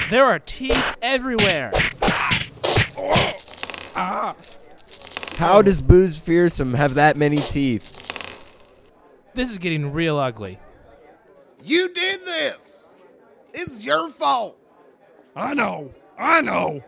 There 0.09 0.25
are 0.25 0.39
teeth 0.39 0.97
everywhere. 1.03 1.71
How 3.95 5.61
does 5.61 5.83
Booze 5.83 6.19
Fearsome 6.19 6.73
have 6.75 6.95
that 6.95 7.17
many 7.19 7.37
teeth? 7.37 7.91
This 9.35 9.51
is 9.51 9.59
getting 9.59 9.93
real 9.93 10.19
ugly. 10.19 10.59
You 11.63 11.93
did 11.93 12.21
this. 12.25 12.91
It's 13.53 13.85
your 13.85 14.09
fault. 14.09 14.57
I 15.37 15.53
know. 15.53 15.93
I 16.19 16.41
know. 16.41 16.83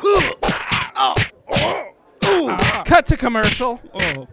Oh. 0.00 0.34
Ah. 0.44 1.14
Ah. 1.50 2.82
Cut 2.86 3.06
to 3.06 3.16
commercial. 3.16 3.80
Oh. 3.92 4.28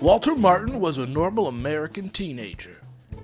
Walter 0.00 0.36
Martin 0.36 0.78
was 0.78 0.98
a 0.98 1.06
normal 1.06 1.48
American 1.48 2.10
teenager. 2.10 2.76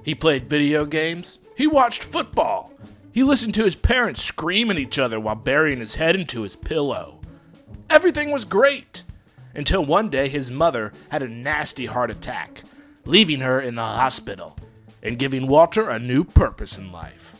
He 0.02 0.14
played 0.14 0.48
video 0.48 0.86
games. 0.86 1.38
He 1.54 1.66
watched 1.66 2.02
football. 2.02 2.72
He 3.12 3.22
listened 3.22 3.54
to 3.56 3.64
his 3.64 3.76
parents 3.76 4.22
scream 4.22 4.70
at 4.70 4.78
each 4.78 4.98
other 4.98 5.20
while 5.20 5.34
burying 5.34 5.80
his 5.80 5.96
head 5.96 6.16
into 6.16 6.40
his 6.40 6.56
pillow. 6.56 7.20
Everything 7.90 8.30
was 8.30 8.46
great 8.46 9.04
until 9.54 9.84
one 9.84 10.08
day 10.08 10.28
his 10.28 10.50
mother 10.50 10.94
had 11.10 11.22
a 11.22 11.28
nasty 11.28 11.84
heart 11.84 12.10
attack, 12.10 12.62
leaving 13.04 13.40
her 13.40 13.60
in 13.60 13.74
the 13.74 13.82
hospital 13.82 14.56
and 15.02 15.18
giving 15.18 15.46
Walter 15.46 15.90
a 15.90 15.98
new 15.98 16.24
purpose 16.24 16.78
in 16.78 16.90
life. 16.90 17.36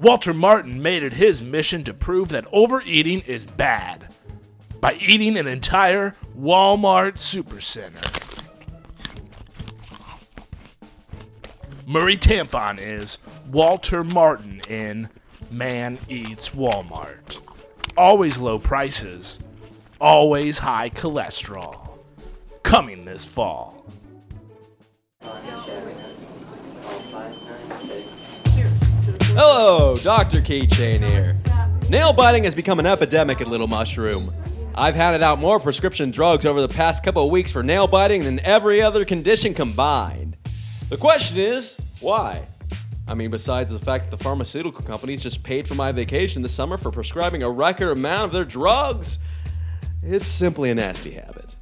Walter 0.00 0.34
Martin 0.34 0.82
made 0.82 1.04
it 1.04 1.12
his 1.12 1.40
mission 1.40 1.84
to 1.84 1.94
prove 1.94 2.30
that 2.30 2.46
overeating 2.52 3.20
is 3.20 3.46
bad 3.46 4.12
by 4.80 4.94
eating 4.94 5.36
an 5.36 5.46
entire 5.46 6.16
Walmart 6.36 7.18
supercenter. 7.18 8.17
Murray 11.88 12.18
Tampon 12.18 12.78
is 12.78 13.16
Walter 13.50 14.04
Martin 14.04 14.60
in 14.68 15.08
Man 15.50 15.96
Eats 16.06 16.50
Walmart. 16.50 17.40
Always 17.96 18.36
low 18.36 18.58
prices, 18.58 19.38
always 19.98 20.58
high 20.58 20.90
cholesterol. 20.90 21.88
Coming 22.62 23.06
this 23.06 23.24
fall. 23.24 23.86
Hello, 29.32 29.96
Dr. 29.96 30.42
Keychain 30.42 30.98
here. 30.98 31.34
Nail 31.88 32.12
biting 32.12 32.44
has 32.44 32.54
become 32.54 32.78
an 32.78 32.84
epidemic 32.84 33.40
at 33.40 33.48
Little 33.48 33.66
Mushroom. 33.66 34.34
I've 34.74 34.94
handed 34.94 35.22
out 35.22 35.38
more 35.38 35.58
prescription 35.58 36.10
drugs 36.10 36.44
over 36.44 36.60
the 36.60 36.68
past 36.68 37.02
couple 37.02 37.24
of 37.24 37.30
weeks 37.30 37.50
for 37.50 37.62
nail 37.62 37.86
biting 37.86 38.24
than 38.24 38.40
every 38.40 38.82
other 38.82 39.06
condition 39.06 39.54
combined. 39.54 40.27
The 40.88 40.96
question 40.96 41.36
is, 41.36 41.76
why? 42.00 42.46
I 43.06 43.14
mean, 43.14 43.30
besides 43.30 43.70
the 43.70 43.78
fact 43.78 44.04
that 44.04 44.16
the 44.16 44.22
pharmaceutical 44.22 44.82
companies 44.82 45.22
just 45.22 45.42
paid 45.42 45.68
for 45.68 45.74
my 45.74 45.92
vacation 45.92 46.40
this 46.40 46.52
summer 46.52 46.78
for 46.78 46.90
prescribing 46.90 47.42
a 47.42 47.50
record 47.50 47.90
amount 47.90 48.24
of 48.24 48.32
their 48.32 48.46
drugs, 48.46 49.18
it's 50.02 50.26
simply 50.26 50.70
a 50.70 50.74
nasty 50.74 51.10
habit. 51.10 51.54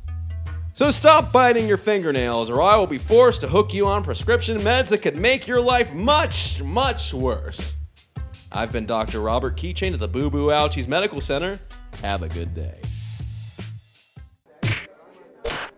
So 0.74 0.92
stop 0.92 1.32
biting 1.32 1.66
your 1.66 1.76
fingernails, 1.76 2.50
or 2.50 2.62
I 2.62 2.76
will 2.76 2.86
be 2.86 2.98
forced 2.98 3.40
to 3.40 3.48
hook 3.48 3.74
you 3.74 3.88
on 3.88 4.04
prescription 4.04 4.58
meds 4.58 4.88
that 4.88 5.02
could 5.02 5.16
make 5.16 5.48
your 5.48 5.60
life 5.60 5.92
much, 5.92 6.62
much 6.62 7.12
worse. 7.12 7.74
I've 8.52 8.70
been 8.70 8.86
Dr. 8.86 9.20
Robert 9.20 9.56
Keychain 9.56 9.92
at 9.92 9.98
the 9.98 10.08
Boo 10.08 10.30
Boo 10.30 10.48
Ouchies 10.48 10.86
Medical 10.86 11.20
Center. 11.20 11.58
Have 12.00 12.22
a 12.22 12.28
good 12.28 12.54
day. 12.54 12.80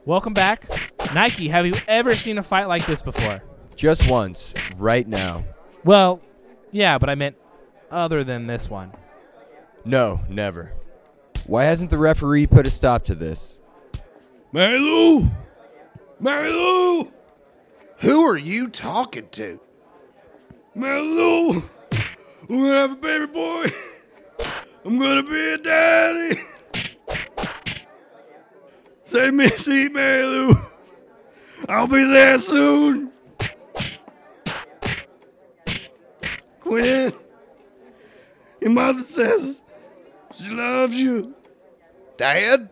Welcome 0.04 0.34
back. 0.34 0.87
Nike, 1.14 1.48
have 1.48 1.64
you 1.64 1.72
ever 1.86 2.14
seen 2.14 2.36
a 2.38 2.42
fight 2.42 2.66
like 2.66 2.84
this 2.86 3.00
before? 3.00 3.42
Just 3.76 4.10
once, 4.10 4.52
right 4.76 5.06
now. 5.06 5.44
Well, 5.84 6.20
yeah, 6.70 6.98
but 6.98 7.08
I 7.08 7.14
meant 7.14 7.36
other 7.90 8.24
than 8.24 8.46
this 8.46 8.68
one. 8.68 8.92
No, 9.84 10.20
never. 10.28 10.72
Why 11.46 11.64
hasn't 11.64 11.88
the 11.88 11.96
referee 11.96 12.46
put 12.46 12.66
a 12.66 12.70
stop 12.70 13.04
to 13.04 13.14
this? 13.14 13.58
Mary 14.52 14.78
Lou! 14.78 15.30
Mary 16.20 16.50
Lou! 16.50 17.10
Who 17.98 18.26
are 18.26 18.36
you 18.36 18.68
talking 18.68 19.28
to? 19.30 19.60
Mary 20.74 21.00
Lou! 21.00 21.62
We're 22.48 22.56
gonna 22.56 22.74
have 22.74 22.92
a 22.92 22.96
baby 22.96 23.26
boy! 23.26 23.66
I'm 24.84 24.98
gonna 24.98 25.22
be 25.22 25.52
a 25.52 25.58
daddy! 25.58 26.40
Save 29.04 29.32
me 29.32 29.46
a 29.46 29.50
seat, 29.50 29.92
Mary 29.92 30.24
Lou! 30.24 30.67
I'll 31.66 31.86
be 31.86 32.04
there 32.04 32.38
soon! 32.38 33.10
Quinn! 36.60 37.12
Your 38.60 38.70
mother 38.70 39.02
says 39.02 39.62
she 40.34 40.50
loves 40.50 40.96
you. 40.96 41.34
Dad? 42.16 42.70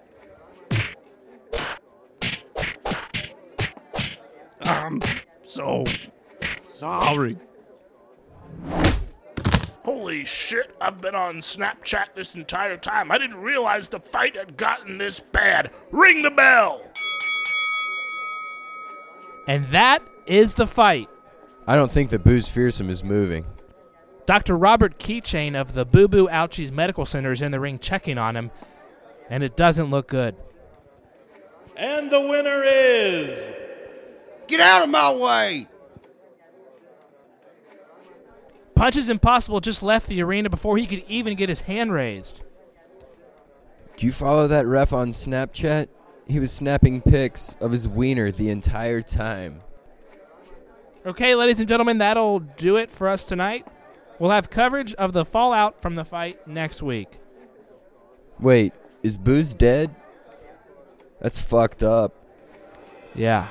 I'm 4.61 5.01
so 5.43 5.85
sorry. 6.75 7.39
Holy 9.85 10.25
shit, 10.25 10.75
I've 10.81 11.01
been 11.01 11.15
on 11.15 11.37
Snapchat 11.37 12.15
this 12.15 12.35
entire 12.35 12.77
time. 12.77 13.13
I 13.13 13.19
didn't 13.19 13.37
realize 13.37 13.89
the 13.89 14.01
fight 14.01 14.37
had 14.37 14.57
gotten 14.57 14.99
this 14.99 15.21
bad. 15.21 15.71
Ring 15.93 16.23
the 16.23 16.31
bell! 16.31 16.86
And 19.47 19.67
that 19.69 20.03
is 20.27 20.55
the 20.55 20.67
fight. 20.67 21.09
I 21.67 21.77
don't 21.77 21.91
think 21.91 22.11
that 22.11 22.25
Booze 22.25 22.49
Fearsome 22.49 22.91
is 22.91 23.03
moving. 23.03 23.47
Dr. 24.25 24.57
Robert 24.57 24.99
Keychain 24.99 25.59
of 25.59 25.75
the 25.75 25.85
Boo 25.85 26.09
Boo 26.09 26.27
Ouchies 26.29 26.73
Medical 26.73 27.05
Center 27.05 27.31
is 27.31 27.43
in 27.43 27.53
the 27.53 27.61
ring 27.61 27.79
checking 27.79 28.19
on 28.19 28.37
him, 28.37 28.51
and 29.31 29.45
it 29.45 29.57
doesn't 29.57 29.89
look 29.91 30.09
good. 30.09 30.35
And 31.77 32.11
the 32.11 32.21
winner 32.21 32.63
is. 32.65 33.53
Get 34.49 34.61
out 34.61 34.83
of 34.83 34.89
my 34.89 35.13
way! 35.13 35.69
Punches 38.75 39.09
Impossible 39.09 39.61
just 39.61 39.83
left 39.83 40.07
the 40.07 40.23
arena 40.23 40.51
before 40.51 40.77
he 40.77 40.87
could 40.87 41.03
even 41.09 41.35
get 41.37 41.49
his 41.49 41.63
hand 41.63 41.93
raised. 41.93 42.43
Do 43.97 44.07
you 44.07 44.13
follow 44.13 44.47
that 44.49 44.67
ref 44.67 44.93
on 44.93 45.13
Snapchat? 45.13 45.89
He 46.27 46.41
was 46.41 46.53
snapping 46.53 47.03
pics 47.03 47.57
of 47.61 47.73
his 47.73 47.89
wiener 47.89 48.33
the 48.33 48.51
entire 48.51 49.01
time. 49.01 49.61
Okay, 51.05 51.37
ladies 51.37 51.61
and 51.61 51.69
gentlemen, 51.69 51.99
that'll 51.99 52.41
do 52.41 52.77
it 52.77 52.91
for 52.91 53.09
us 53.09 53.25
tonight. 53.25 53.67
We'll 54.19 54.33
have 54.33 54.51
coverage 54.51 54.93
of 54.95 55.13
the 55.13 55.25
fallout 55.25 55.81
from 55.81 55.95
the 55.95 56.05
fight 56.05 56.49
next 56.49 56.83
week. 56.83 57.19
Wait, 58.41 58.73
is 59.03 59.17
Booze 59.17 59.55
dead? 59.55 59.95
That's 61.21 61.41
fucked 61.41 61.83
up. 61.83 62.15
Yeah. 63.15 63.49